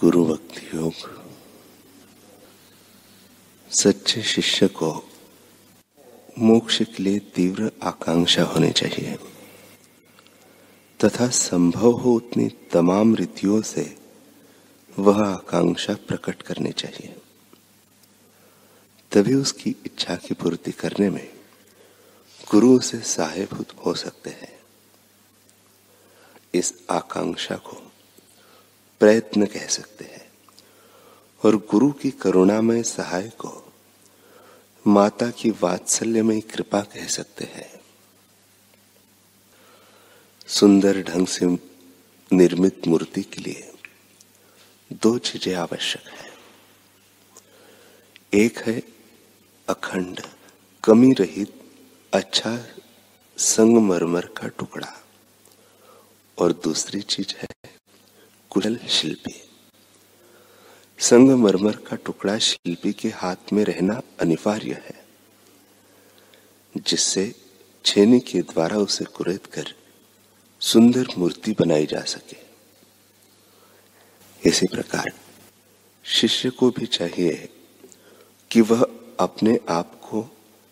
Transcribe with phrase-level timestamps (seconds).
[0.00, 0.92] गुरु भक्ति योग।
[3.70, 5.08] सच्चे शिष्य को
[6.38, 9.16] मोक्ष के लिए तीव्र आकांक्षा होनी चाहिए।
[11.04, 13.98] तथा संभव हो उतनी तमाम रीतियों से
[14.98, 17.16] वह आकांक्षा प्रकट करनी चाहिए।
[19.12, 21.32] तभी उसकी इच्छा की पूर्ति करने में
[22.50, 24.60] गुरु से सहायभूत हो सकते हैं।
[26.54, 27.89] इस आकांक्षा को
[29.00, 30.32] प्रयत्न कह सकते हैं।
[31.44, 33.72] और गुरु की करुणामय सहाय को
[34.86, 37.80] माता की वात्सल्यमय कृपा कह सकते हैं।
[40.46, 41.46] सुंदर ढंग से
[42.32, 43.72] निर्मित मूर्ति के लिए
[44.92, 46.30] दो चीज़ें आवश्यक है।
[48.34, 48.82] एक है
[49.68, 50.20] अखंड,
[50.84, 51.60] कमी रहित
[52.14, 52.66] अच्छा
[53.38, 55.04] संगमरमर का टुकड़ा।
[56.38, 57.70] और दूसरी चीज़ है
[58.50, 59.34] कुशल शिल्पी।
[60.98, 65.04] संगमरमर का टुकड़ा शिल्पी के हाथ में रहना अनिवार्य है,
[66.74, 67.34] जिससे
[67.84, 69.74] छेनी के द्वारा उसे कुरेद कर
[70.60, 72.36] सुंदर मूर्ति बनाई जा सके।
[74.42, 75.12] इसी प्रकार
[76.04, 77.48] शिष्य को भी चाहिए
[78.50, 78.86] कि वह
[79.20, 80.26] अपने आप को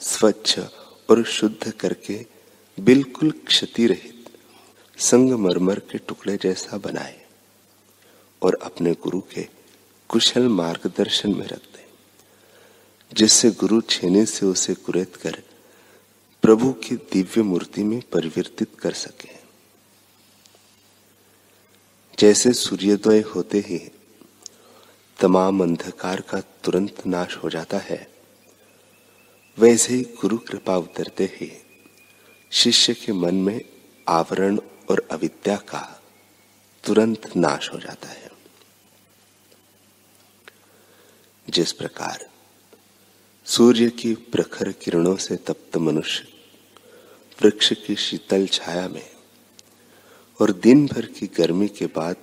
[0.00, 0.58] स्वच्छ
[1.10, 2.26] और शुद्ध करके
[2.78, 4.24] बिल्कुल क्षति रहित
[4.98, 7.18] संगमरमर के टुकड़े जैसा बनाए।
[8.42, 9.48] और अपने गुरु के
[10.08, 11.86] कुशल मार्गदर्शन में रख दे,
[13.12, 15.42] जिससे गुरु छेने से उसे कुरेत कर
[16.42, 19.28] प्रभु की दिव्य मूर्ति में परिवर्तित कर सके।
[22.18, 23.78] जैसे सूर्योदय होते ही
[25.20, 28.10] तमाम अंधकार का तुरंत नाश हो जाता है,
[29.58, 31.52] वैसे ही गुरु कृपा उतरते ही
[32.50, 33.60] शिष्य के मन में
[34.08, 34.58] आवरण
[34.90, 35.99] और अविद्या का
[36.84, 38.30] तुरंत नाश हो जाता है।
[41.50, 42.28] जिस प्रकार
[43.44, 46.26] सूर्य की प्रखर किरणों से तप्त मनुष्य
[47.42, 49.10] वृक्ष की शीतल छाया में
[50.40, 52.16] और दिन भर की गर्मी के बाद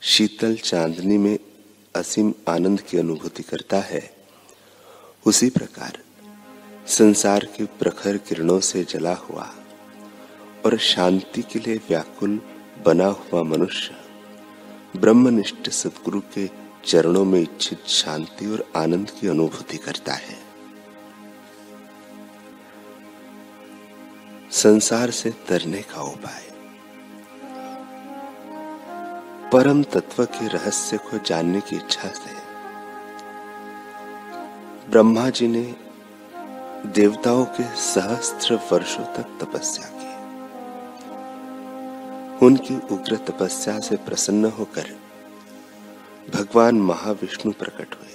[0.00, 1.38] शीतल चांदनी में
[1.96, 4.16] असीम आनंद की अनुभूति करता है,
[5.26, 5.98] उसी प्रकार
[6.86, 9.54] संसार की प्रखर किरणों से जला हुआ
[10.66, 13.94] और शांति के लिए व्याकुल बना हुआ मनुष्य,
[14.96, 16.50] ब्रह्मनिष्ठ सदगुरु के
[16.84, 20.46] चरणों में इच्छित शांति और आनंद की अनुभूति करता है।
[24.50, 26.42] संसार से तरने का उपाय।
[29.52, 32.46] परम तत्व के रहस्य को जानने की इच्छा से
[34.90, 35.76] ब्रह्मा जी ने
[36.86, 39.95] देवताओं के सहस्त्र वर्षों तक तपस्या
[42.42, 44.86] उनकी उग्र तपस्या से प्रसन्न होकर
[46.34, 48.14] भगवान महाविष्णु प्रकट हुए।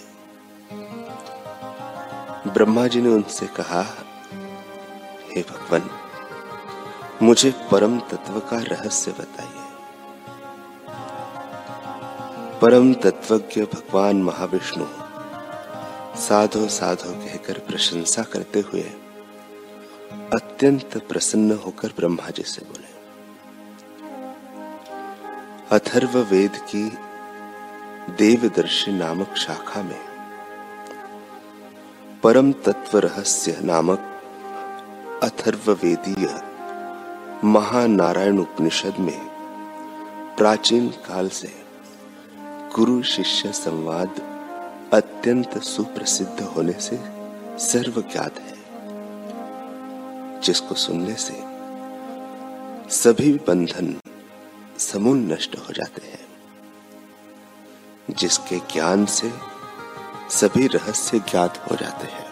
[2.51, 3.81] ब्रह्मा जी ने उनसे कहा,
[5.31, 5.89] हे भगवान,
[7.21, 9.67] मुझे परम तत्व का रहस्य बताइए।
[12.59, 14.85] परम तत्वज्ञ भगवान महाविष्णु
[16.15, 18.83] साधो साधो कहकर प्रशंसा करते हुए
[20.33, 22.91] अत्यंत प्रसन्न होकर ब्रह्मा जी से बोले
[25.71, 26.83] अथर्व वेद की
[28.09, 30.01] देवदर्शी नामक शाखा में
[32.23, 33.99] परम तत्व रहस्य नामक
[35.23, 36.41] अथर्ववेदीय
[37.43, 39.19] महानारायण उपनिषद में
[40.37, 41.53] प्राचीन काल से
[42.75, 44.21] गुरु शिष्य संवाद
[44.93, 46.99] अत्यंत सुप्रसिद्ध होने से
[47.59, 48.59] सर्व ज्ञात है।
[50.41, 51.43] जिसको सुनने से
[52.89, 54.00] सभी बंधन
[54.81, 56.28] समूल नष्ट हो जाते हैं,
[58.09, 59.31] जिसके ज्ञान से
[60.30, 62.30] सभी रहस्य ज्ञात हो जाते हैं।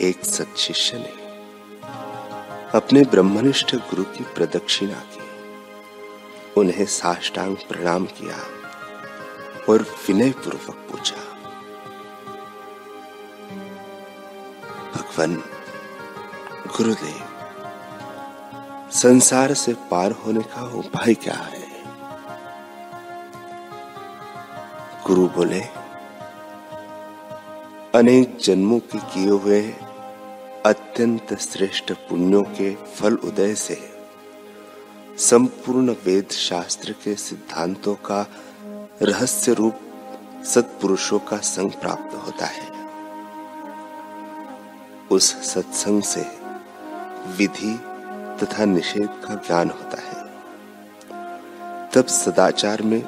[0.00, 0.54] एक सत
[0.94, 1.12] ने
[2.74, 5.28] अपने ब्रह्मनिष्ठ गुरु की प्रदक्षिणा की,
[6.56, 8.38] उन्हें साष्टांग प्रणाम किया
[9.68, 11.20] और विनय पूर्वक पूछा,
[14.94, 15.36] भगवान,
[16.76, 17.33] गुरुदेव
[18.90, 21.64] संसार से पार होने का उपाय क्या है?
[25.06, 25.60] गुरु बोले,
[27.94, 29.74] अनेक जन्मों के किए हुए
[30.66, 33.92] अत्यंत श्रेष्ठ पुण्यों के फल उदय से
[35.18, 38.26] संपूर्ण वेद शास्त्र के सिद्धांतों का
[39.02, 39.80] रहस्य रूप
[40.44, 42.74] सत्पुरुषों का संग प्राप्त होता है।
[45.10, 46.38] उस सत्संग से
[47.26, 47.93] विधि
[48.44, 50.14] तथा निषेध का ज्ञान होता है।
[51.90, 53.02] तब सदाचार में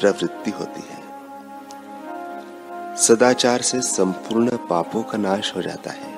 [0.00, 1.06] प्रवृत्ति होती है।
[2.96, 6.16] सदाचार से संपूर्ण पापों का नाश हो जाता है।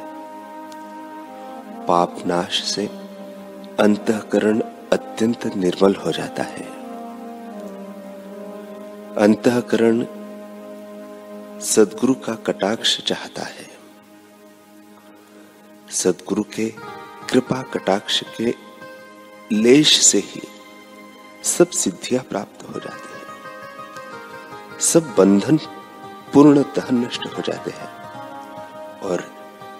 [1.86, 2.86] पाप नाश से
[3.80, 4.60] अंतकरण
[4.92, 6.78] अत्यंत निर्मल हो जाता है।
[9.14, 10.06] अंतकरण
[11.60, 13.68] सदगुरु का कटाक्ष चाहता है।
[15.90, 16.97] सदगुरु के
[17.30, 18.54] कृपा कटाक्ष के
[19.52, 20.40] लेश से ही
[21.44, 25.56] सब सिद्धियाँ प्राप्त हो जाती है। सब बंधन
[26.34, 27.90] पूर्णतः नष्ट हो जाते हैं
[29.00, 29.24] और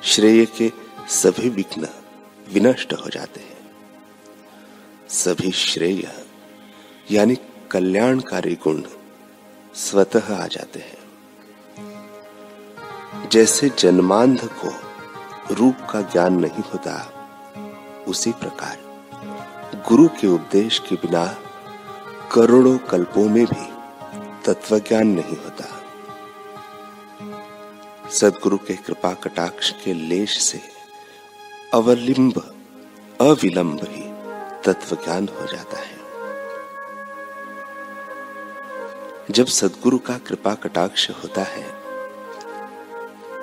[0.05, 0.73] श्रेय के
[1.09, 1.89] सभी विघ्न
[2.53, 3.59] विनष्ट हो जाते हैं।
[5.09, 6.27] सभी श्रेय,
[7.11, 7.37] यानी
[7.71, 8.83] कल्याणकारी गुण
[9.75, 10.99] स्वतः आ जाते हैं।
[13.33, 14.71] जैसे जन्मांध को
[15.55, 17.18] रूप का ज्ञान नहीं होता
[18.09, 18.79] उसी प्रकार
[19.89, 21.25] गुरु के उपदेश के बिना
[22.33, 23.67] करोड़ों कल्पों में भी
[24.45, 25.65] तत्व ज्ञान नहीं होता।
[28.11, 30.61] सदगुरु के कृपा कटाक्ष के लेश से
[31.75, 32.57] अवलिंब,
[33.21, 34.05] अविलंब ही
[34.65, 35.99] तत्व ज्ञान हो जाता है।
[39.31, 41.67] जब सदगुरु का कृपा कटाक्ष होता है,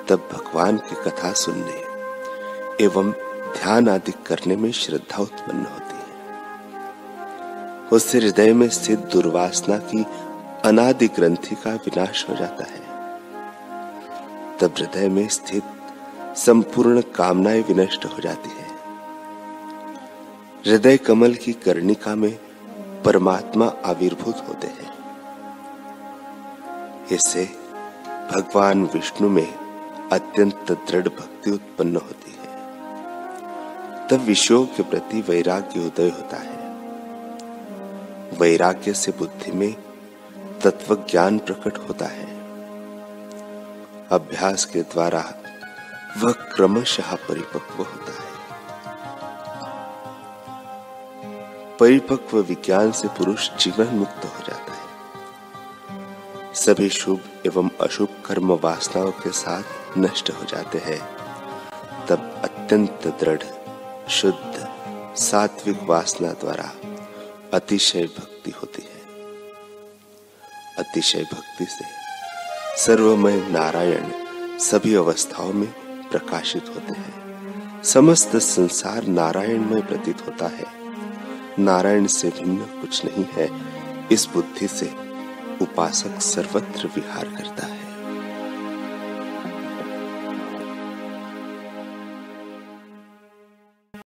[0.08, 1.86] तब भगवान की कथा सुनने
[2.84, 3.25] एवं
[3.56, 6.06] ध्यान आदि करने में श्रद्धा उत्पन्न होती है।
[7.92, 10.06] उससे हृदय में स्थित दुर्वासना की
[10.64, 12.86] अनादि ग्रंथि का विनाश हो जाता है।
[14.58, 15.62] तब हृदय में स्थित
[16.36, 18.66] संपूर्ण कामनाएँ विनष्ट हो जाती है।
[20.66, 22.38] हृदय कमल की कर्णिका में
[23.04, 24.96] परमात्मा आविर्भूत होते हैं।
[27.12, 27.44] इससे
[28.32, 29.54] भगवान विष्णु में
[30.12, 32.35] अत्यंत दृढ़ भक्ति उत्पन्न होती है।
[34.10, 36.56] तब विषयों के प्रति वैराग्य उदय होता है।
[38.38, 39.72] वैराग्य से बुद्धि में
[40.64, 42.26] तत्व ज्ञान प्रकट होता है।
[44.08, 45.34] अभ्यास के द्वारा
[46.18, 48.26] वह क्रमशः परिपक्व होता है।
[51.80, 54.86] परिपक्व विज्ञान से पुरुष जीवन मुक्त हो जाता है।
[56.54, 59.62] सभी शुभ एवं अशुभ कर्म वासनाओं के साथ
[59.98, 61.16] नष्ट हो जाते हैं।
[62.06, 63.42] तब अत्यंत दृढ़
[64.10, 64.68] शुद्ध
[65.16, 66.72] सात्विक वासना द्वारा
[67.54, 69.24] अतिशय भक्ति होती है।
[70.78, 71.84] अतिशय भक्ति से
[72.82, 74.10] सर्वमय नारायण
[74.58, 75.68] सभी अवस्थाओं में
[76.10, 77.26] प्रकाशित होते हैं।
[77.82, 80.64] समस्त संसार नारायण में प्रतीत होता है।
[81.58, 83.60] नारायण से भिन्न कुछ नहीं है।
[84.12, 84.94] इस बुद्धि से
[85.62, 87.85] उपासक सर्वत्र विहार करता है।